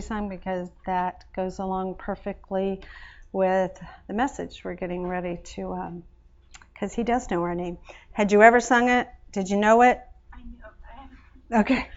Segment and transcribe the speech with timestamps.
[0.00, 2.80] sung because that goes along perfectly
[3.32, 5.92] with the message we're getting ready to,
[6.72, 7.78] because um, he does know our name.
[8.12, 9.08] Had you ever sung it?
[9.32, 10.00] Did you know it?
[10.32, 11.60] I know.
[11.60, 11.88] Okay.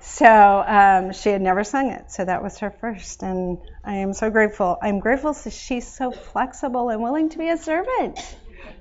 [0.00, 4.12] So um, she had never sung it, so that was her first, and I am
[4.12, 4.78] so grateful.
[4.80, 8.18] I'm grateful that she's so flexible and willing to be a servant,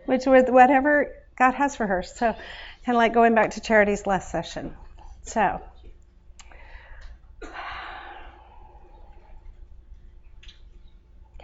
[0.06, 2.04] which with whatever God has for her.
[2.04, 4.76] So, kind of like going back to Charity's last session.
[5.24, 5.62] So,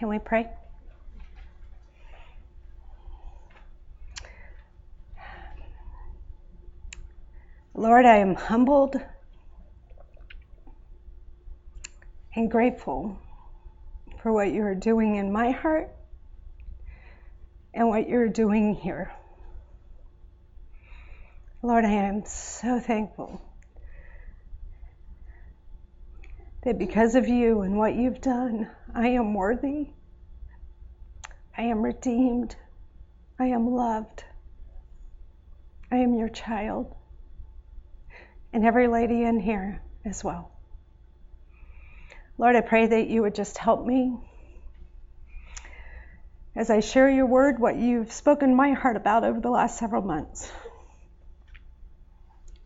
[0.02, 0.50] can we pray?
[7.76, 8.96] Lord, I am humbled
[12.36, 13.16] and grateful
[14.24, 15.92] for what you are doing in my heart
[17.76, 19.14] and what you're doing here.
[21.62, 23.40] Lord, I am so thankful
[26.64, 29.88] that because of you and what you've done, I am worthy,
[31.58, 32.56] I am redeemed,
[33.40, 34.24] I am loved,
[35.92, 36.96] I am your child,
[38.54, 40.52] and every lady in here as well.
[42.38, 44.18] Lord, I pray that you would just help me
[46.56, 50.02] as I share your word, what you've spoken my heart about over the last several
[50.02, 50.52] months.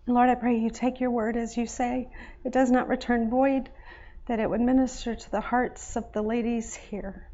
[0.08, 2.10] Lord, I pray you take your word as you say,
[2.44, 3.70] it does not return void,
[4.28, 7.28] that it would minister to the hearts of the ladies here.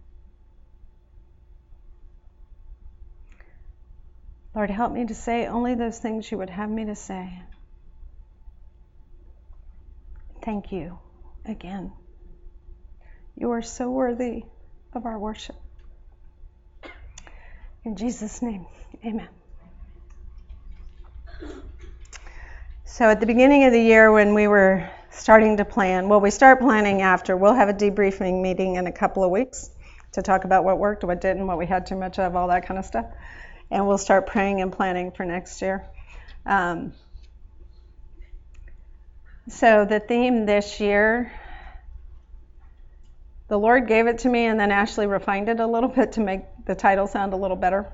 [4.53, 7.41] Lord, help me to say only those things you would have me to say.
[10.43, 10.99] Thank you
[11.45, 11.93] again.
[13.37, 14.43] You are so worthy
[14.93, 15.55] of our worship.
[17.85, 18.65] In Jesus' name,
[19.05, 19.29] amen.
[22.83, 26.31] So, at the beginning of the year, when we were starting to plan, well, we
[26.31, 27.37] start planning after.
[27.37, 29.69] We'll have a debriefing meeting in a couple of weeks
[30.13, 32.65] to talk about what worked, what didn't, what we had too much of, all that
[32.65, 33.05] kind of stuff.
[33.69, 35.85] And we'll start praying and planning for next year.
[36.45, 36.93] Um,
[39.49, 41.31] so, the theme this year
[43.51, 46.21] the Lord gave it to me, and then Ashley refined it a little bit to
[46.21, 47.91] make the title sound a little better.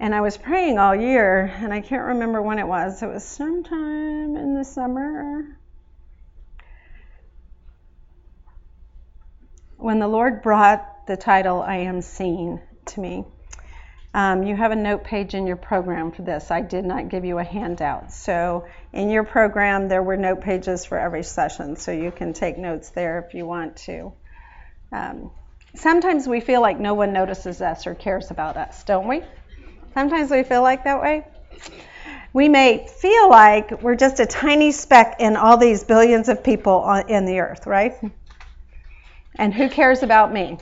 [0.00, 3.02] And I was praying all year, and I can't remember when it was.
[3.02, 5.58] It was sometime in the summer.
[9.76, 13.24] When the Lord brought the title, I Am Seen, to me.
[14.14, 16.50] Um, you have a note page in your program for this.
[16.50, 18.12] I did not give you a handout.
[18.12, 22.56] So, in your program, there were note pages for every session, so you can take
[22.56, 24.12] notes there if you want to.
[24.92, 25.32] Um,
[25.74, 29.22] sometimes we feel like no one notices us or cares about us, don't we?
[29.98, 31.26] Sometimes we feel like that way.
[32.32, 36.74] We may feel like we're just a tiny speck in all these billions of people
[36.74, 37.96] on, in the earth, right?
[39.34, 40.58] And who cares about me?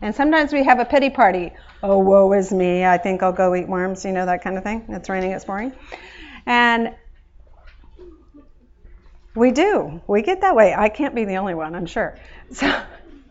[0.00, 1.52] And sometimes we have a pity party
[1.84, 4.64] oh, woe is me, I think I'll go eat worms, you know, that kind of
[4.64, 4.84] thing.
[4.88, 5.72] It's raining, it's pouring.
[6.44, 6.92] And
[9.36, 10.02] we do.
[10.08, 10.74] We get that way.
[10.74, 12.18] I can't be the only one, I'm sure.
[12.50, 12.82] So,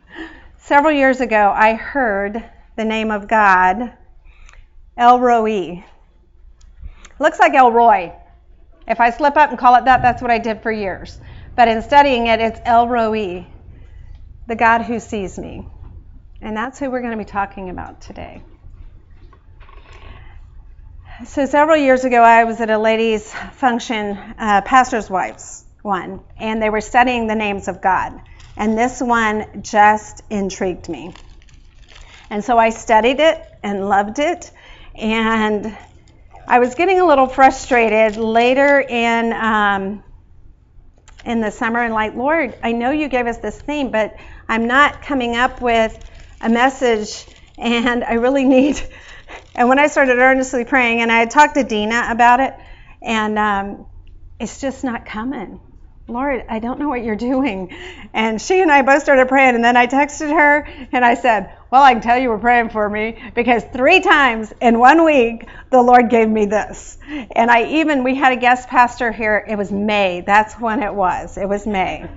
[0.60, 2.42] several years ago, I heard
[2.78, 3.92] the name of God,
[4.98, 5.86] El Roi.
[7.20, 8.14] Looks like El Roy.
[8.88, 11.20] If I slip up and call it that, that's what I did for years.
[11.56, 13.48] But in studying it, it's El Roi,
[14.48, 15.68] the God who sees me.
[16.42, 18.44] And that's who we're going to be talking about today.
[21.26, 26.62] So, several years ago, I was at a ladies' function, uh, pastor's wives one, and
[26.62, 28.20] they were studying the names of God.
[28.58, 31.14] And this one just intrigued me.
[32.30, 34.52] And so I studied it and loved it.
[34.98, 35.78] And
[36.48, 40.04] I was getting a little frustrated later in um,
[41.26, 44.16] in the summer and like, Lord, I know you gave us this theme, but
[44.48, 45.98] I'm not coming up with
[46.40, 47.26] a message
[47.58, 48.82] and I really need.
[49.56, 52.54] And when I started earnestly praying, and I had talked to Dina about it,
[53.02, 53.86] and um,
[54.40, 55.60] it's just not coming.
[56.08, 57.76] Lord, I don't know what you're doing.
[58.14, 61.52] And she and I both started praying, and then I texted her and I said,
[61.72, 65.48] Well, I can tell you were praying for me because three times in one week
[65.72, 67.00] the Lord gave me this.
[67.08, 70.22] And I even, we had a guest pastor here, it was May.
[70.22, 71.38] That's when it was.
[71.38, 72.08] It was May.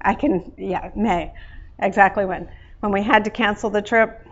[0.00, 1.32] I can, yeah, May.
[1.78, 2.48] Exactly when
[2.80, 4.26] when we had to cancel the trip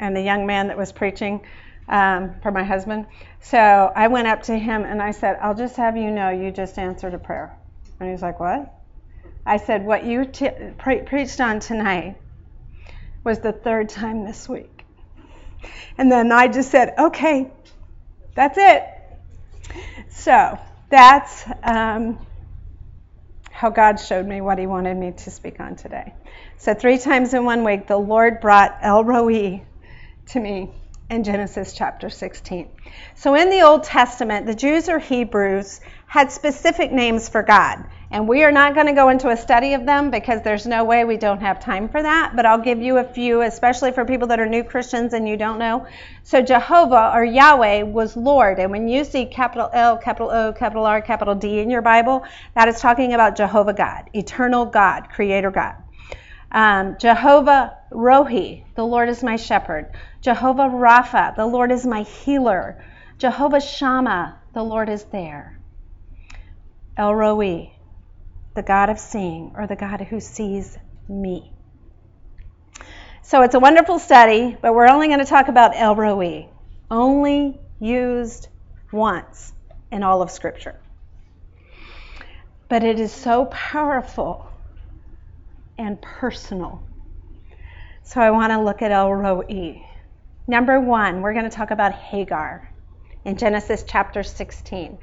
[0.00, 1.40] and the young man that was preaching
[1.88, 3.06] um, for my husband.
[3.40, 6.50] So I went up to him and I said, I'll just have you know you
[6.50, 7.56] just answered a prayer.
[8.02, 8.74] And he's like, What?
[9.46, 12.16] I said, What you t- pre- preached on tonight
[13.22, 14.84] was the third time this week.
[15.96, 17.52] And then I just said, Okay,
[18.34, 18.82] that's it.
[20.10, 20.58] So
[20.90, 22.18] that's um,
[23.52, 26.12] how God showed me what He wanted me to speak on today.
[26.58, 29.62] So, three times in one week, the Lord brought El Roi
[30.30, 30.72] to me
[31.08, 32.68] in Genesis chapter 16.
[33.14, 35.80] So, in the Old Testament, the Jews or Hebrews
[36.12, 37.86] had specific names for God.
[38.10, 40.84] And we are not going to go into a study of them because there's no
[40.84, 42.34] way we don't have time for that.
[42.36, 45.38] But I'll give you a few, especially for people that are new Christians and you
[45.38, 45.86] don't know.
[46.22, 48.58] So Jehovah or Yahweh was Lord.
[48.58, 52.24] And when you see capital L, capital O, capital R, capital D in your Bible,
[52.54, 55.76] that is talking about Jehovah God, eternal God, creator God.
[56.50, 59.86] Um, Jehovah Rohi, the Lord is my shepherd.
[60.20, 62.84] Jehovah Rapha, the Lord is my healer.
[63.16, 65.58] Jehovah Shammah, the Lord is there.
[66.96, 67.72] El Roi,
[68.54, 70.76] the God of seeing, or the God who sees
[71.08, 71.50] me.
[73.22, 76.48] So it's a wonderful study, but we're only going to talk about El Roi,
[76.90, 78.48] only used
[78.92, 79.54] once
[79.90, 80.78] in all of Scripture.
[82.68, 84.46] But it is so powerful
[85.78, 86.82] and personal.
[88.02, 89.82] So I want to look at El Roi.
[90.46, 92.70] Number one, we're going to talk about Hagar
[93.24, 94.98] in Genesis chapter 16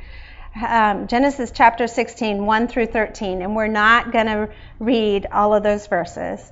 [0.56, 4.50] um, Genesis chapter 16, 1 through 13, and we're not going to
[4.80, 6.52] read all of those verses,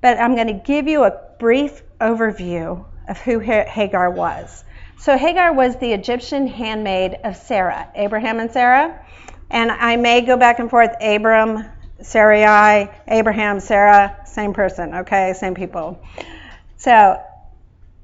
[0.00, 4.64] but I'm going to give you a brief overview of who Hagar was.
[4.98, 9.00] So, Hagar was the Egyptian handmaid of Sarah, Abraham and Sarah.
[9.50, 11.64] And I may go back and forth Abram,
[12.00, 16.02] Sarai, Abraham, Sarah, same person, okay, same people.
[16.76, 17.20] So,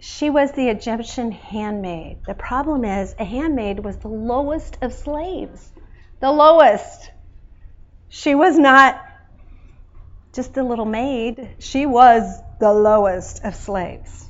[0.00, 2.18] she was the Egyptian handmaid.
[2.26, 5.72] The problem is, a handmaid was the lowest of slaves.
[6.20, 7.10] The lowest.
[8.08, 9.04] She was not
[10.32, 14.26] just a little maid, she was the lowest of slaves.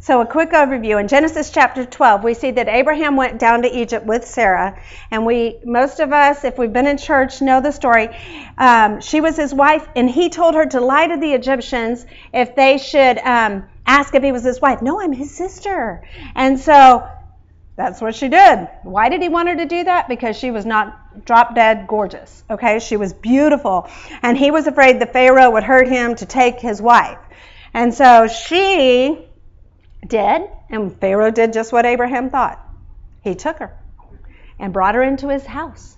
[0.00, 1.00] So, a quick overview.
[1.00, 4.76] In Genesis chapter 12, we see that Abraham went down to Egypt with Sarah.
[5.12, 8.08] And we, most of us, if we've been in church, know the story.
[8.58, 12.04] Um, she was his wife, and he told her to lie to the Egyptians
[12.34, 14.82] if they should um, ask if he was his wife.
[14.82, 16.02] No, I'm his sister.
[16.34, 17.08] And so
[17.76, 18.68] that's what she did.
[18.82, 20.08] Why did he want her to do that?
[20.08, 22.44] Because she was not drop dead gorgeous.
[22.50, 23.88] Okay, she was beautiful.
[24.22, 27.18] And he was afraid the Pharaoh would hurt him to take his wife.
[27.74, 29.26] And so she
[30.06, 32.60] did, and Pharaoh did just what Abraham thought.
[33.22, 33.76] He took her
[34.58, 35.96] and brought her into his house.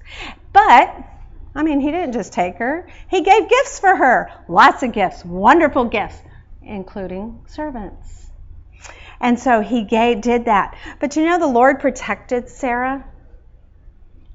[0.53, 0.95] But,
[1.55, 4.31] I mean, he didn't just take her, he gave gifts for her.
[4.49, 6.21] Lots of gifts, wonderful gifts,
[6.67, 8.31] including servants.
[9.21, 10.77] And so he gave, did that.
[11.01, 13.05] But you know, the Lord protected Sarah.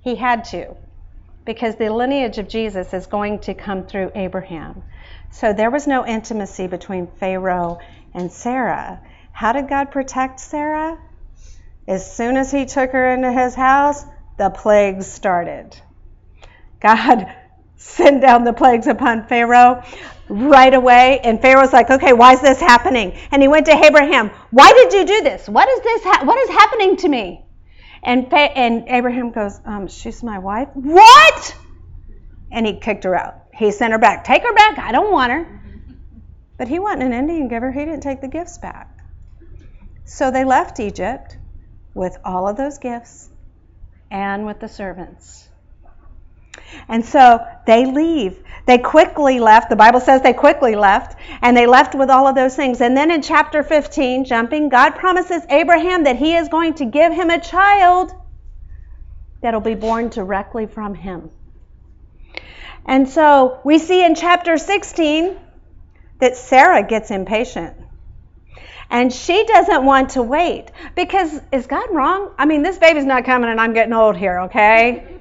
[0.02, 0.76] He had to,
[1.46, 4.84] because the lineage of Jesus is going to come through Abraham.
[5.32, 7.80] So there was no intimacy between Pharaoh
[8.14, 9.02] and Sarah.
[9.32, 10.98] How did God protect Sarah?
[11.88, 14.04] As soon as he took her into his house,
[14.38, 15.76] the plagues started.
[16.80, 17.28] God
[17.80, 19.84] sent down the plagues upon Pharaoh
[20.28, 21.20] right away.
[21.24, 23.18] And Pharaoh's like, okay, why is this happening?
[23.32, 25.48] And he went to Abraham, why did you do this?
[25.50, 26.04] What is this?
[26.04, 27.46] Ha- what is happening to me?
[28.04, 30.70] And, and Abraham goes, um, she's my wife.
[30.74, 31.56] What?
[32.52, 33.46] And he kicked her out.
[33.54, 34.24] He sent her back.
[34.24, 34.78] Take her back.
[34.78, 35.62] I don't want her.
[36.58, 37.72] But he wasn't an Indian giver.
[37.72, 38.90] He didn't take the gifts back.
[40.06, 41.38] So they left Egypt
[41.94, 43.30] with all of those gifts
[44.12, 45.49] and with the servants.
[46.88, 48.44] And so they leave.
[48.66, 49.70] They quickly left.
[49.70, 52.82] The Bible says they quickly left, and they left with all of those things.
[52.82, 57.12] And then in chapter 15, jumping, God promises Abraham that he is going to give
[57.12, 58.12] him a child
[59.42, 61.32] that'll be born directly from him.
[62.86, 65.38] And so we see in chapter 16
[66.20, 67.76] that Sarah gets impatient.
[68.90, 72.32] And she doesn't want to wait because is God wrong?
[72.38, 75.19] I mean, this baby's not coming and I'm getting old here, okay?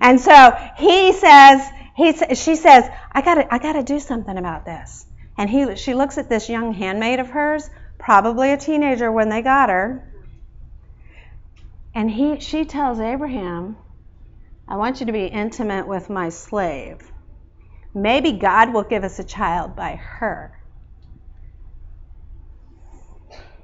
[0.00, 1.62] And so he says,
[1.96, 5.06] he, she says, I gotta, I gotta do something about this.
[5.36, 9.42] And he, she looks at this young handmaid of hers, probably a teenager when they
[9.42, 10.08] got her.
[11.94, 13.76] And he, she tells Abraham,
[14.66, 17.00] I want you to be intimate with my slave.
[17.94, 20.52] Maybe God will give us a child by her.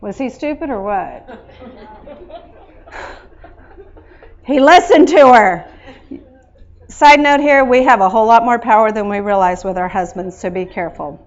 [0.01, 1.51] Was he stupid or what?
[4.47, 5.78] he listened to her.
[6.89, 9.89] Side note here, we have a whole lot more power than we realize with our
[9.89, 11.25] husbands, so be careful.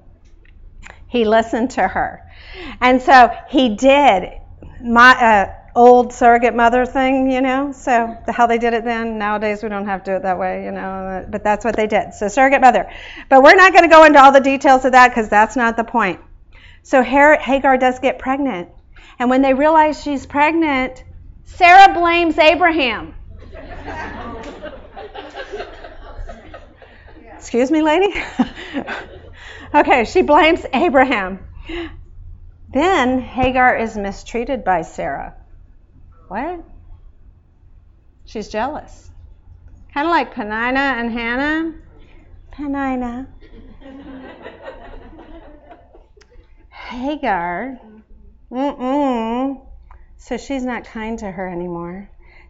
[1.07, 2.27] He listened to her.
[2.79, 4.31] And so he did.
[4.81, 9.19] My uh, old surrogate mother thing, you know, so how they did it then.
[9.19, 11.85] Nowadays we don't have to do it that way, you know, but that's what they
[11.85, 12.13] did.
[12.13, 12.89] So surrogate mother.
[13.29, 15.77] But we're not going to go into all the details of that because that's not
[15.77, 16.19] the point.
[16.83, 18.69] So Hagar does get pregnant.
[19.19, 21.03] And when they realize she's pregnant,
[21.45, 23.13] Sarah blames Abraham.
[27.41, 28.13] excuse me, lady?
[29.73, 31.39] okay, she blames Abraham.
[32.71, 35.33] Then Hagar is mistreated by Sarah.
[36.27, 36.63] What?
[38.25, 39.09] She's jealous.
[39.91, 41.73] Kind of like Penina and Hannah.
[42.53, 43.25] Penina.
[46.69, 47.79] Hagar.
[48.51, 49.65] Mm-mm.
[50.17, 52.07] So she's not kind to her anymore,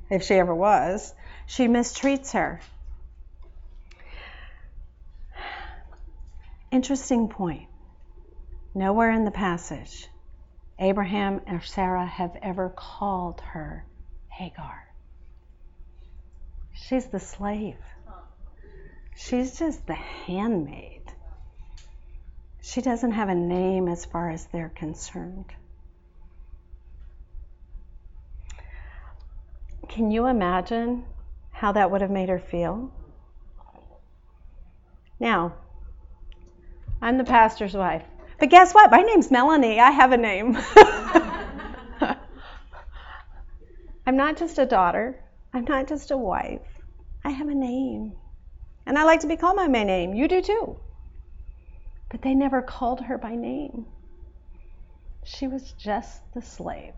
[0.10, 1.14] if she ever was.
[1.46, 2.60] She mistreats her.
[6.72, 7.68] Interesting point.
[8.74, 10.08] Nowhere in the passage,
[10.80, 13.86] Abraham or Sarah have ever called her
[14.30, 14.88] Hagar.
[16.74, 17.78] She's the slave.
[19.16, 21.04] She's just the handmaid.
[22.62, 25.54] She doesn't have a name as far as they're concerned.
[29.90, 31.04] Can you imagine
[31.52, 32.94] how that would have made her feel?
[35.20, 35.56] Now,
[37.02, 38.04] I'm the pastor's wife.
[38.40, 38.92] But guess what?
[38.92, 39.80] My name's Melanie.
[39.80, 40.58] I have a name.
[44.06, 45.20] I'm not just a daughter.
[45.54, 46.62] I'm not just a wife.
[47.24, 48.14] I have a name.
[48.86, 50.14] And I like to be called by my name.
[50.14, 50.80] You do too.
[52.10, 53.86] But they never called her by name.
[55.24, 56.94] She was just the slave.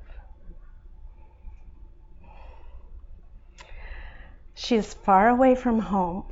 [4.55, 6.25] She is far away from home.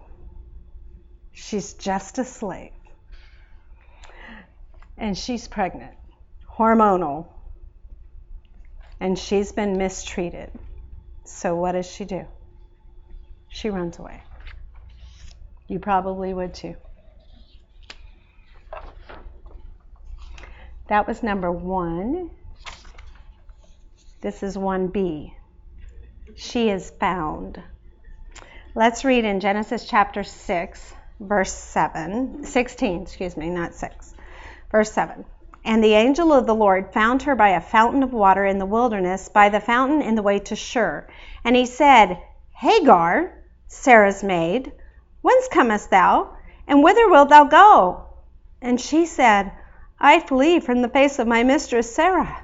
[1.33, 2.71] She's just a slave.
[5.01, 5.95] And she's pregnant,
[6.47, 7.25] hormonal.
[8.99, 10.51] And she's been mistreated.
[11.23, 12.27] So, what does she do?
[13.49, 14.21] She runs away.
[15.67, 16.75] You probably would too.
[20.87, 22.29] That was number one.
[24.21, 25.33] This is 1b.
[26.35, 27.59] She is found.
[28.75, 34.13] Let's read in Genesis chapter 6, verse 7, 16, excuse me, not 6.
[34.71, 35.25] Verse 7.
[35.63, 38.65] And the angel of the Lord found her by a fountain of water in the
[38.65, 41.05] wilderness, by the fountain in the way to Shur.
[41.43, 42.19] And he said,
[42.53, 43.33] Hagar,
[43.67, 44.71] Sarah's maid,
[45.21, 46.35] whence comest thou?
[46.67, 48.05] And whither wilt thou go?
[48.61, 49.51] And she said,
[49.99, 52.43] I flee from the face of my mistress Sarah.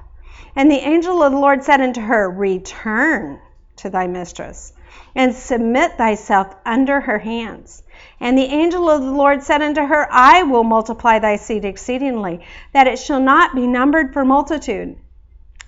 [0.54, 3.40] And the angel of the Lord said unto her, Return
[3.78, 4.72] to thy mistress
[5.14, 7.82] and submit thyself under her hands.
[8.20, 12.40] And the angel of the Lord said unto her, I will multiply thy seed exceedingly,
[12.72, 14.96] that it shall not be numbered for multitude.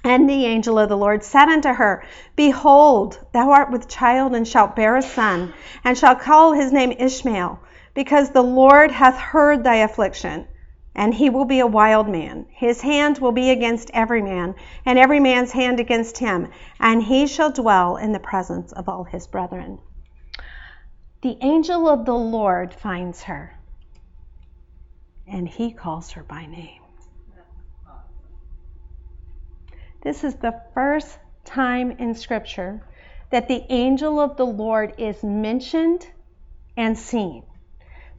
[0.03, 2.03] And the angel of the Lord said unto her,
[2.37, 5.53] Behold, thou art with child, and shalt bear a son,
[5.85, 7.59] and shalt call his name Ishmael,
[7.93, 10.47] because the Lord hath heard thy affliction
[10.95, 12.47] and he will be a wild man.
[12.51, 14.55] His hand will be against every man,
[14.85, 19.05] and every man's hand against him, and he shall dwell in the presence of all
[19.05, 19.79] his brethren.
[21.23, 23.57] The angel of the Lord finds her,
[25.27, 26.81] and he calls her by name.
[30.03, 32.81] This is the first time in Scripture
[33.31, 36.07] that the angel of the Lord is mentioned
[36.77, 37.45] and seen.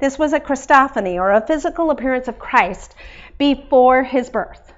[0.01, 2.95] This was a Christophany or a physical appearance of Christ
[3.37, 4.73] before his birth.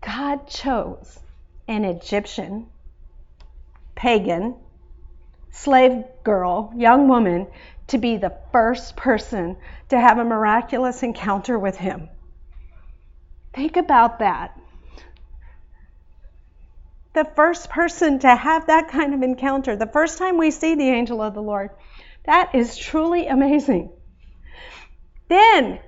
[0.00, 1.20] God chose
[1.68, 2.68] an Egyptian,
[3.94, 4.56] pagan,
[5.50, 7.46] slave girl, young woman
[7.88, 9.58] to be the first person
[9.90, 12.08] to have a miraculous encounter with him.
[13.52, 14.58] Think about that.
[17.12, 20.88] The first person to have that kind of encounter, the first time we see the
[20.88, 21.68] angel of the Lord,
[22.24, 23.90] that is truly amazing.
[25.28, 25.80] Then,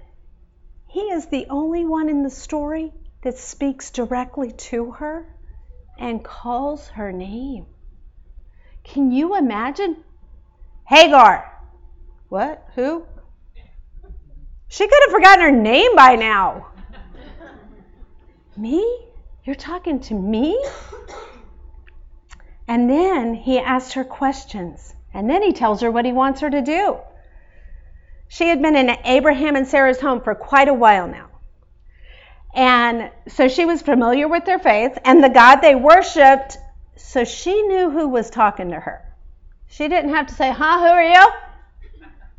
[0.88, 5.26] he is the only one in the story that speaks directly to her
[5.99, 7.67] and calls her name.
[8.85, 10.05] Can you imagine?
[10.85, 11.50] Hagar.
[12.29, 12.67] What?
[12.75, 13.07] Who?
[14.69, 16.69] She could have forgotten her name by now.
[18.57, 19.07] me?
[19.45, 20.62] You're talking to me?
[22.67, 24.94] And then he asked her questions.
[25.14, 26.99] And then he tells her what he wants her to do.
[28.28, 31.28] She had been in Abraham and Sarah's home for quite a while now.
[32.52, 36.59] And so she was familiar with their faith and the God they worshiped,
[36.97, 39.04] so she knew who was talking to her.
[39.68, 41.25] She didn't have to say, Huh, who are you?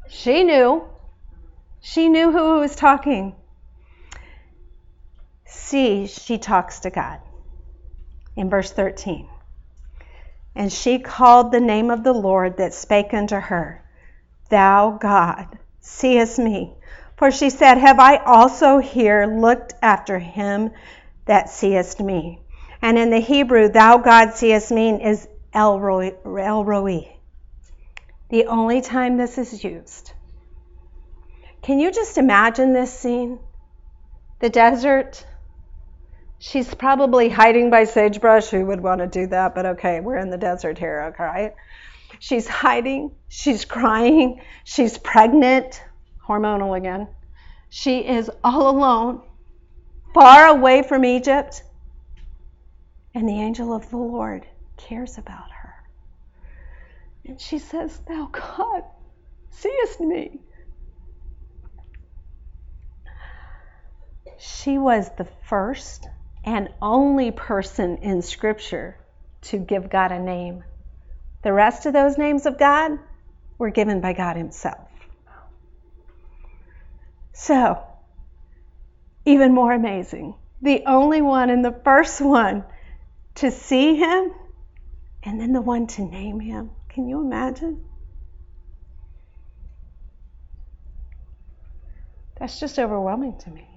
[0.10, 0.84] She knew.
[1.82, 3.36] She knew who was talking.
[5.46, 7.20] See, she talks to God
[8.36, 9.28] in verse 13.
[10.56, 13.84] And she called the name of the Lord that spake unto her,
[14.50, 16.74] Thou God, seest me.
[17.18, 20.72] For she said, Have I also here looked after him
[21.26, 22.42] that seest me?
[22.82, 27.16] And in the Hebrew, Thou God seest me is El Roi.
[28.30, 30.12] The only time this is used
[31.62, 33.40] Can you just imagine this scene?
[34.40, 35.26] The desert.
[36.40, 38.50] She's probably hiding by sagebrush.
[38.50, 39.56] Who would want to do that?
[39.56, 41.54] But okay, we're in the desert here, okay, right?
[42.20, 43.12] She's hiding.
[43.28, 44.42] She's crying.
[44.64, 45.82] She's pregnant.
[46.28, 47.08] Hormonal again.
[47.70, 49.22] She is all alone,
[50.14, 51.64] far away from Egypt.
[53.14, 54.46] And the angel of the Lord
[54.78, 55.74] cares about her.
[57.26, 58.84] And she says, Thou God,
[59.50, 60.40] seest me.
[64.38, 66.08] She was the first
[66.46, 68.96] and only person in Scripture
[69.42, 70.64] to give God a name.
[71.42, 72.92] The rest of those names of God
[73.58, 74.88] were given by God Himself.
[77.34, 77.84] So,
[79.26, 82.64] even more amazing, the only one and the first one
[83.36, 84.32] to see Him
[85.24, 86.70] and then the one to name Him.
[86.90, 87.82] Can you imagine?
[92.40, 93.75] That's just overwhelming to me.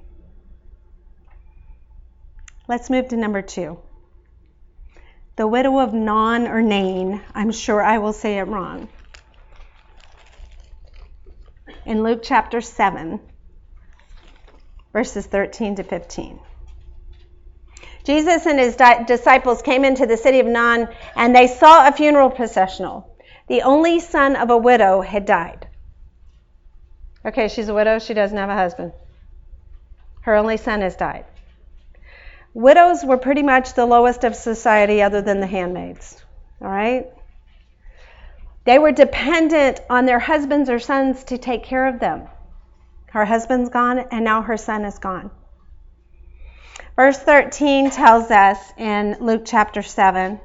[2.69, 3.79] Let's move to number two.
[5.37, 7.23] The widow of Non or Nain.
[7.35, 8.91] I'm sure I will say it wrong.
[11.87, 13.21] In Luke chapter 7,
[14.93, 16.41] verses 13 to 15.
[18.05, 21.93] Jesus and his di- disciples came into the city of Non and they saw a
[21.93, 23.17] funeral processional.
[23.49, 25.67] The only son of a widow had died.
[27.25, 28.93] Okay, she's a widow, she doesn't have a husband.
[30.21, 31.25] Her only son has died.
[32.59, 36.21] Widows were pretty much the lowest of society other than the handmaids.
[36.61, 37.07] All right?
[38.65, 42.27] They were dependent on their husbands or sons to take care of them.
[43.11, 45.31] Her husband's gone, and now her son is gone.
[46.97, 50.41] Verse 13 tells us in Luke chapter 7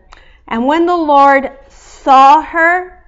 [0.47, 3.03] And when the Lord saw her,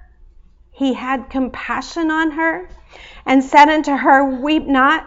[0.72, 2.68] he had compassion on her
[3.24, 5.06] and said unto her, Weep not.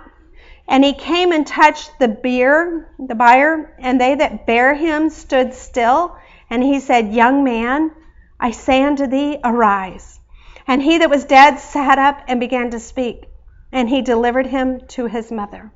[0.69, 5.55] And he came and touched the bier, the bier, and they that bare him stood
[5.55, 6.15] still.
[6.51, 7.91] And he said, Young man,
[8.39, 10.19] I say unto thee, arise.
[10.67, 13.25] And he that was dead sat up and began to speak,
[13.71, 15.71] and he delivered him to his mother.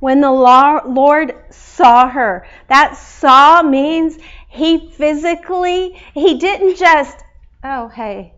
[0.00, 4.16] When the Lord saw her, that saw means
[4.48, 7.18] he physically, he didn't just,
[7.62, 8.32] oh, hey,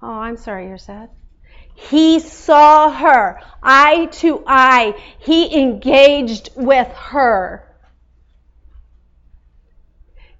[0.00, 1.10] oh, I'm sorry you're sad.
[1.76, 4.94] He saw her eye to eye.
[5.18, 7.62] He engaged with her.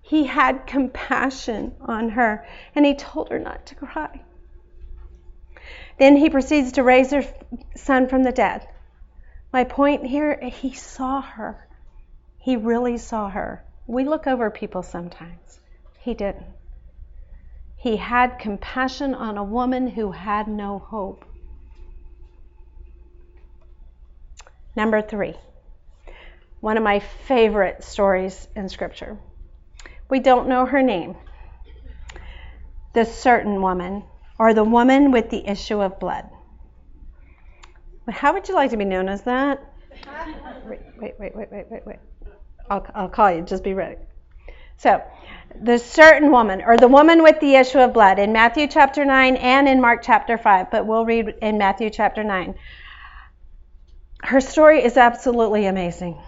[0.01, 4.23] He had compassion on her and he told her not to cry.
[5.99, 7.25] Then he proceeds to raise her
[7.75, 8.67] son from the dead.
[9.53, 11.69] My point here, he saw her.
[12.39, 13.65] He really saw her.
[13.87, 15.61] We look over people sometimes.
[15.99, 16.47] He didn't.
[17.77, 21.25] He had compassion on a woman who had no hope.
[24.75, 25.35] Number three,
[26.61, 29.17] one of my favorite stories in Scripture.
[30.09, 31.17] We don't know her name.
[32.93, 34.05] The certain woman,
[34.39, 36.29] or the woman with the issue of blood.
[38.09, 39.61] How would you like to be known as that?
[40.67, 41.97] Wait, wait, wait, wait, wait, wait, wait.
[42.71, 43.43] I'll, I'll call you.
[43.43, 43.97] Just be ready.
[44.79, 45.03] So,
[45.63, 49.37] the certain woman, or the woman with the issue of blood, in Matthew chapter 9
[49.37, 52.55] and in Mark chapter 5, but we'll read in Matthew chapter 9.
[54.23, 56.19] Her story is absolutely amazing.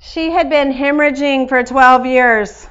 [0.00, 2.66] She had been hemorrhaging for 12 years.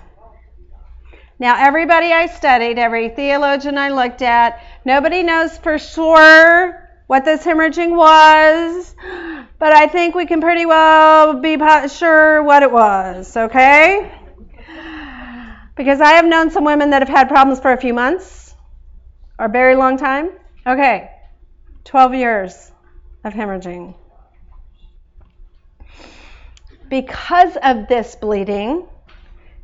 [1.38, 7.44] Now, everybody I studied, every theologian I looked at, nobody knows for sure what this
[7.46, 8.94] hemorrhaging was,
[9.58, 14.12] but I think we can pretty well be sure what it was, okay?
[15.80, 18.54] Because I have known some women that have had problems for a few months
[19.40, 20.30] or a very long time.
[20.68, 21.10] Okay,
[21.86, 22.72] 12 years
[23.24, 23.96] of hemorrhaging.
[26.90, 28.88] Because of this bleeding,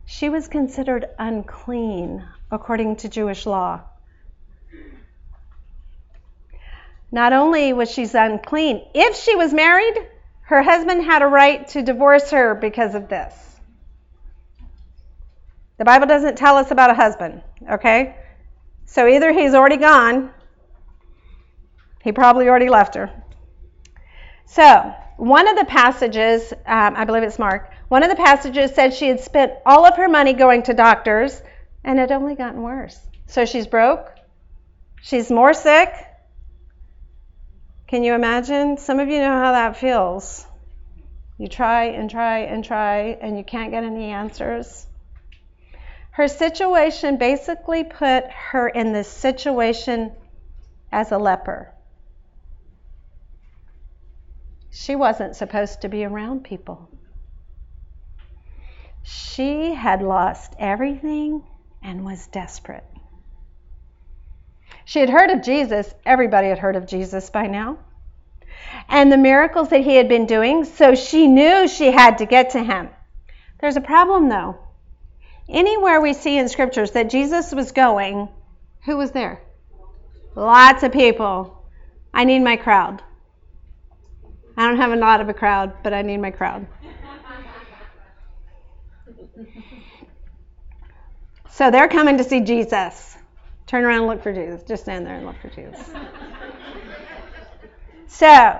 [0.05, 3.81] she was considered unclean according to Jewish law.
[7.11, 9.95] Not only was she unclean, if she was married,
[10.43, 13.44] her husband had a right to divorce her because of this.
[15.77, 18.15] The Bible doesn't tell us about a husband, okay?
[18.85, 20.31] So either he's already gone,
[22.03, 23.11] he probably already left her.
[24.45, 28.93] So, one of the passages, um, I believe it's Mark, one of the passages said
[28.93, 31.41] she had spent all of her money going to doctors
[31.83, 32.99] and it only gotten worse.
[33.27, 34.11] So she's broke,
[35.01, 35.93] she's more sick,
[37.87, 38.77] can you imagine?
[38.77, 40.45] Some of you know how that feels.
[41.37, 44.87] You try and try and try, and you can't get any answers.
[46.15, 50.11] Her situation basically put her in this situation
[50.91, 51.75] as a leper.
[54.75, 56.89] she wasn't supposed to be around people.
[59.03, 61.43] She had lost everything
[61.81, 62.83] and was desperate.
[64.83, 65.93] She had heard of Jesus.
[66.05, 67.77] Everybody had heard of Jesus by now.
[68.89, 72.49] And the miracles that he had been doing, so she knew she had to get
[72.51, 72.89] to him.
[73.61, 74.57] There's a problem though.
[75.47, 78.29] Anywhere we see in scriptures that Jesus was going,
[78.85, 79.41] who was there?
[80.35, 81.63] Lots of people.
[82.13, 83.01] I need my crowd.
[84.57, 86.65] I don't have a lot of a crowd, but I need my crowd.
[91.49, 93.17] So they're coming to see Jesus.
[93.65, 94.63] Turn around and look for Jesus.
[94.63, 95.89] Just stand there and look for Jesus.
[98.07, 98.59] so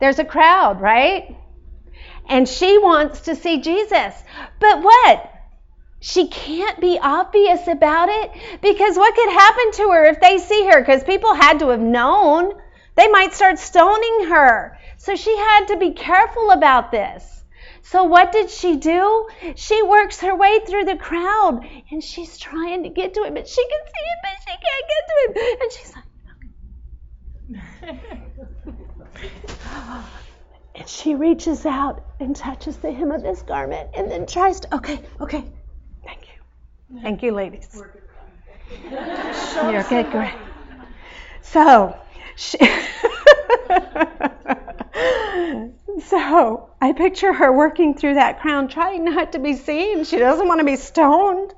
[0.00, 1.36] there's a crowd, right?
[2.28, 4.14] And she wants to see Jesus.
[4.58, 5.32] But what?
[6.00, 8.30] She can't be obvious about it
[8.62, 10.80] because what could happen to her if they see her?
[10.80, 12.52] Because people had to have known.
[12.94, 14.78] They might start stoning her.
[14.96, 17.44] So she had to be careful about this.
[17.82, 19.28] So what did she do?
[19.56, 23.48] She works her way through the crowd and she's trying to get to him, but
[23.48, 25.32] she can see him, but she can't get to him.
[25.62, 26.04] And she's like,
[30.74, 34.74] and she reaches out and touches the hem of his garment and then tries to,
[34.76, 35.44] okay, okay.
[37.02, 37.68] Thank you, ladies.
[38.82, 40.34] You're good, great.
[41.42, 41.98] So,
[42.36, 42.58] she
[46.00, 50.04] so I picture her working through that crown, trying not to be seen.
[50.04, 51.52] She doesn't want to be stoned.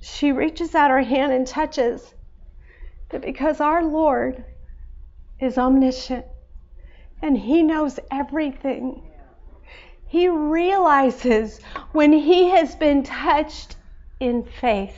[0.00, 2.14] She reaches out her hand and touches.
[3.10, 4.44] But because our Lord
[5.40, 6.26] is omniscient
[7.22, 9.07] and He knows everything,
[10.08, 11.60] He realizes
[11.92, 13.76] when He has been touched
[14.18, 14.96] in faith.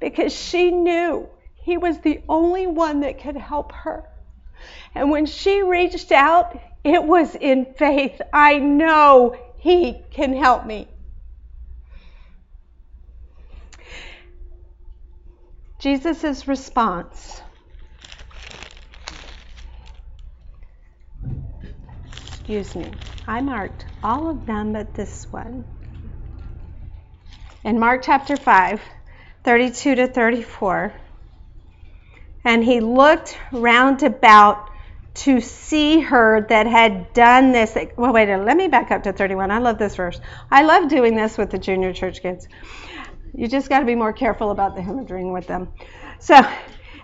[0.00, 4.04] Because she knew He was the only one that could help her.
[4.94, 8.20] And when she reached out, it was in faith.
[8.32, 10.88] I know He can help me.
[15.78, 17.42] Jesus' response.
[22.48, 22.92] Excuse me.
[23.26, 25.64] I marked all of them but this one.
[27.64, 28.80] In Mark chapter 5,
[29.42, 30.94] 32 to 34,
[32.44, 34.70] and he looked round about
[35.14, 37.76] to see her that had done this.
[37.96, 39.50] Well, wait, a minute, let me back up to 31.
[39.50, 40.20] I love this verse.
[40.48, 42.46] I love doing this with the junior church kids.
[43.34, 45.70] You just got to be more careful about the hymnodering with them.
[46.20, 46.40] So,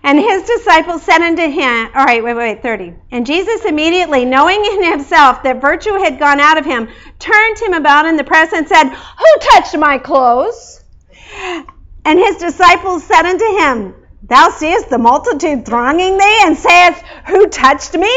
[0.05, 2.95] and his disciples said unto him, all right, wait, wait, 30.
[3.13, 6.89] And Jesus immediately, knowing in himself that virtue had gone out of him,
[7.19, 10.83] turned him about in the press and said, Who touched my clothes?
[12.05, 17.47] And his disciples said unto him, Thou seest the multitude thronging thee, and sayest, Who
[17.47, 18.13] touched me?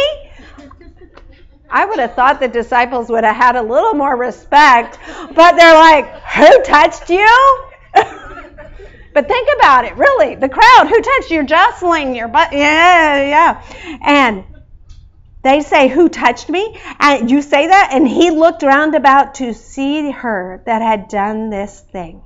[1.69, 4.97] I would have thought the disciples would have had a little more respect,
[5.35, 7.63] but they're like, Who touched you?
[9.15, 10.35] but think about it, really.
[10.35, 11.43] The crowd, who touched you?
[11.43, 12.53] Jostling your butt.
[12.53, 13.99] Yeah, yeah.
[14.03, 14.43] And
[15.41, 16.79] they say, Who touched me?
[16.99, 21.49] And you say that, and he looked round about to see her that had done
[21.49, 22.21] this thing.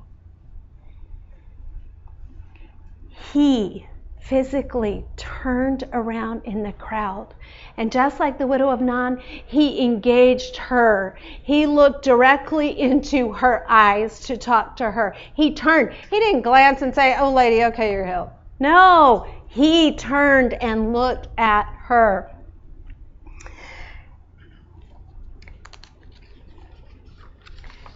[3.33, 3.85] he
[4.19, 7.33] physically turned around in the crowd.
[7.79, 11.17] And just like the widow of Nain, he engaged her.
[11.41, 15.15] He looked directly into her eyes to talk to her.
[15.33, 15.93] He turned.
[16.09, 18.29] He didn't glance and say, Oh, lady, okay, you're healed.
[18.59, 22.29] No, he turned and looked at her.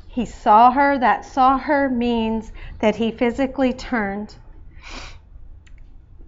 [0.08, 0.98] He saw her.
[0.98, 4.36] That saw her means that he physically turned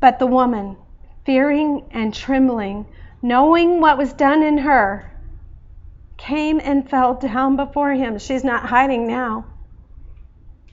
[0.05, 0.77] but the woman,
[1.25, 2.85] fearing and trembling,
[3.25, 5.11] knowing what was done in her,
[6.15, 8.19] came and fell down before him.
[8.19, 9.45] She's not hiding now.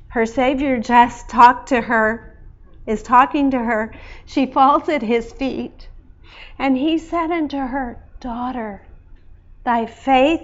[0.09, 2.37] Her Savior just talked to her,
[2.87, 3.95] is talking to her.
[4.27, 5.89] She falls at his feet.
[6.59, 8.83] And he said unto her, Daughter,
[9.65, 10.43] thy faith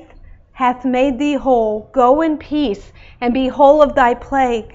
[0.52, 1.90] hath made thee whole.
[1.92, 2.90] Go in peace
[3.20, 4.74] and be whole of thy plague.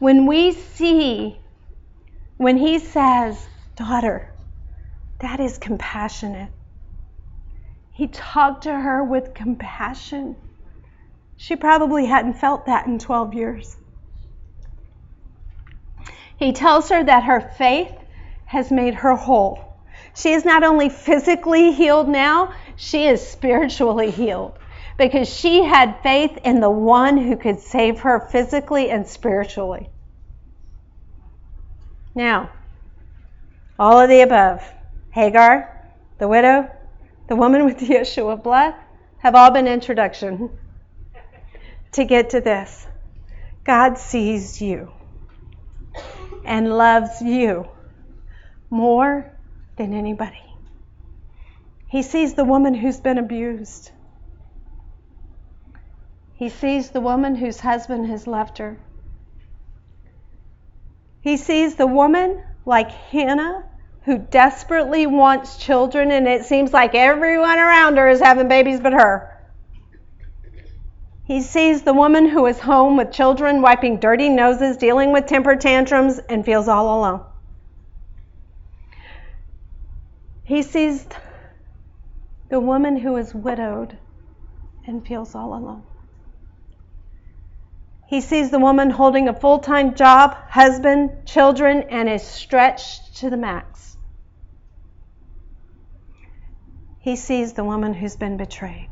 [0.00, 1.40] When we see
[2.36, 4.30] when he says, Daughter,
[5.20, 6.50] that is compassionate.
[7.98, 10.36] He talked to her with compassion.
[11.36, 13.76] She probably hadn't felt that in 12 years.
[16.36, 17.92] He tells her that her faith
[18.44, 19.58] has made her whole.
[20.14, 24.56] She is not only physically healed now, she is spiritually healed
[24.96, 29.90] because she had faith in the one who could save her physically and spiritually.
[32.14, 32.50] Now,
[33.76, 34.62] all of the above
[35.10, 35.84] Hagar,
[36.18, 36.70] the widow,
[37.28, 38.74] the woman with the issue of blood,
[39.18, 40.50] have all been introduction
[41.92, 42.86] to get to this.
[43.64, 44.90] God sees you
[46.44, 47.68] and loves you
[48.70, 49.30] more
[49.76, 50.42] than anybody.
[51.86, 53.90] He sees the woman who's been abused.
[56.34, 58.78] He sees the woman whose husband has left her.
[61.20, 63.67] He sees the woman like Hannah
[64.08, 68.94] who desperately wants children, and it seems like everyone around her is having babies but
[68.94, 69.30] her.
[71.24, 75.56] He sees the woman who is home with children, wiping dirty noses, dealing with temper
[75.56, 77.20] tantrums, and feels all alone.
[80.42, 81.06] He sees
[82.48, 83.98] the woman who is widowed
[84.86, 85.82] and feels all alone.
[88.06, 93.28] He sees the woman holding a full time job, husband, children, and is stretched to
[93.28, 93.97] the max.
[97.08, 98.90] He sees the woman who's been betrayed.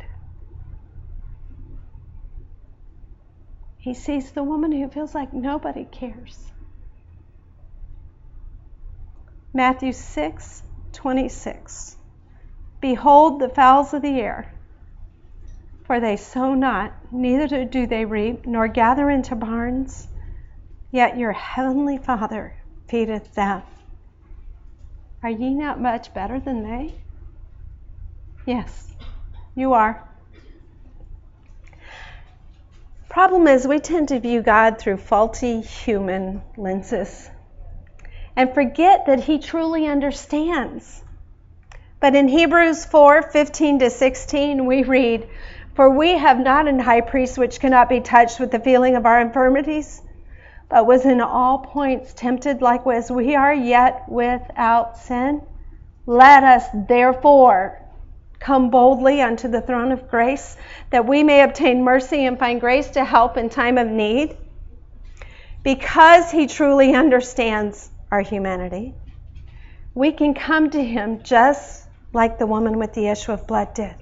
[3.76, 6.50] He sees the woman who feels like nobody cares.
[9.52, 10.62] Matthew 6
[10.94, 11.98] 26.
[12.80, 14.50] Behold the fowls of the air,
[15.84, 20.08] for they sow not, neither do they reap, nor gather into barns,
[20.90, 22.54] yet your heavenly Father
[22.88, 23.62] feedeth them.
[25.22, 26.94] Are ye not much better than they?
[28.46, 28.94] Yes,
[29.56, 30.08] you are.
[33.08, 37.28] Problem is, we tend to view God through faulty human lenses
[38.36, 41.02] and forget that He truly understands.
[41.98, 45.28] But in Hebrews 4 15 to 16, we read,
[45.74, 49.06] For we have not an high priest which cannot be touched with the feeling of
[49.06, 50.00] our infirmities,
[50.68, 55.42] but was in all points tempted like we are, yet without sin.
[56.06, 57.82] Let us therefore
[58.38, 60.56] come boldly unto the throne of grace,
[60.90, 64.36] that we may obtain mercy and find grace to help in time of need.
[65.62, 68.94] Because he truly understands our humanity,
[69.94, 73.94] we can come to him just like the woman with the issue of blood did.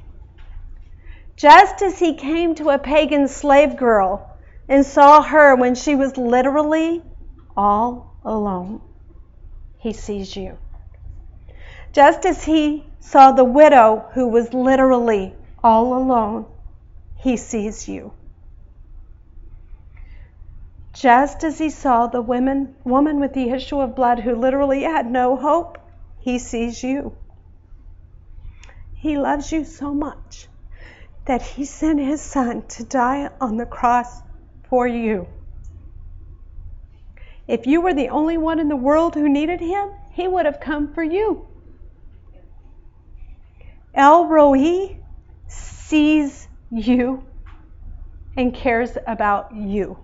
[1.37, 4.31] Just as he came to a pagan slave girl
[4.69, 7.03] and saw her when she was literally
[7.57, 8.81] all alone,
[9.79, 10.59] he sees you.
[11.93, 16.47] Just as he saw the widow who was literally all alone,
[17.17, 18.13] he sees you.
[20.95, 25.11] Just as he saw the women, woman with the issue of blood who literally had
[25.11, 25.79] no hope,
[26.19, 27.15] he sees you.
[28.95, 30.49] He loves you so much
[31.27, 34.23] that he sent his son to die on the cross
[34.71, 35.29] for you.
[37.47, 40.59] If you were the only one in the world who needed him, he would have
[40.59, 41.47] come for you.
[43.95, 44.97] El Roi
[45.47, 47.23] sees you
[48.37, 49.97] and cares about you.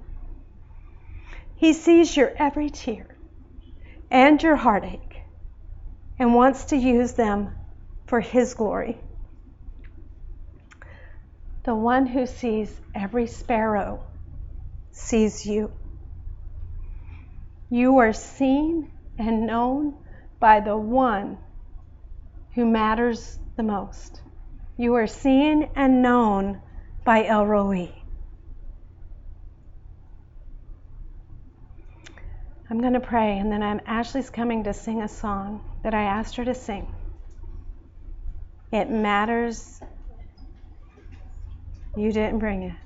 [1.57, 3.17] He sees your every tear
[4.09, 5.23] and your heartache
[6.21, 7.51] and wants to use them
[8.07, 8.99] for His glory.
[11.65, 14.05] The one who sees every sparrow
[14.93, 15.73] sees you.
[17.69, 19.95] You are seen and known
[20.39, 21.39] by the one
[22.55, 24.23] who matters the most.
[24.79, 26.63] You are seen and known
[27.05, 27.93] by El Roi.
[32.71, 36.05] I'm going to pray, and then I'm, Ashley's coming to sing a song that I
[36.05, 36.87] asked her to sing.
[38.73, 39.83] It matters.
[41.95, 42.77] You didn't bring it.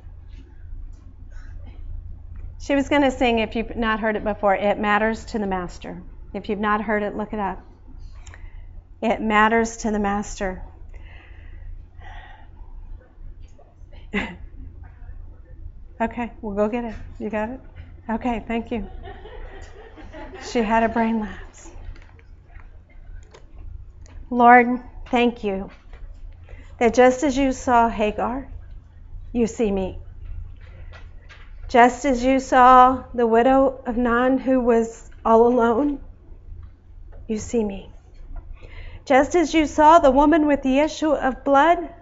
[2.58, 5.46] She was going to sing, if you've not heard it before, It Matters to the
[5.46, 6.02] Master.
[6.32, 7.64] If you've not heard it, look it up.
[9.05, 10.62] It matters to the Master.
[16.01, 16.95] okay, we'll go get it.
[17.19, 17.61] You got it?
[18.09, 18.88] Okay, thank you.
[20.51, 21.71] She had a brain lapse.
[24.31, 25.71] Lord, thank you
[26.79, 28.49] that just as you saw Hagar,
[29.33, 29.99] you see me.
[31.69, 36.01] Just as you saw the widow of Nan who was all alone,
[37.29, 37.93] you see me.
[39.05, 41.93] Just as you saw the woman with the issue of blood,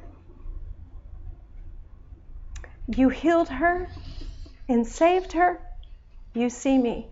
[2.87, 3.89] you healed her
[4.69, 5.61] and saved her,
[6.35, 7.09] you see me.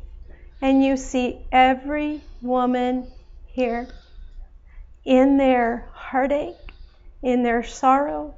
[0.62, 3.10] And you see every woman
[3.46, 3.88] here
[5.04, 6.54] in their heartache,
[7.22, 8.34] in their sorrow,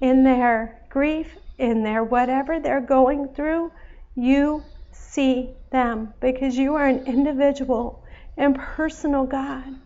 [0.00, 3.70] in their grief, in their whatever they're going through.
[4.14, 8.04] You see them because you are an individual
[8.36, 9.76] and personal God.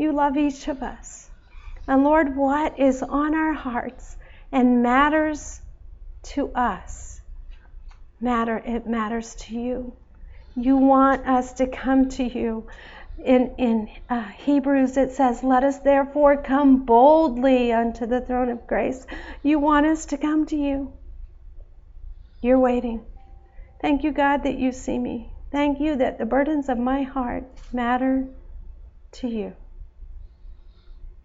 [0.00, 1.28] You love each of us.
[1.86, 4.16] And Lord, what is on our hearts
[4.50, 5.60] and matters
[6.32, 7.20] to us,
[8.18, 9.92] matter it matters to you.
[10.56, 12.66] You want us to come to you.
[13.22, 18.66] In, in uh, Hebrews, it says, Let us therefore come boldly unto the throne of
[18.66, 19.06] grace.
[19.42, 20.94] You want us to come to you.
[22.40, 23.04] You're waiting.
[23.82, 25.30] Thank you, God, that you see me.
[25.52, 28.24] Thank you that the burdens of my heart matter
[29.12, 29.54] to you.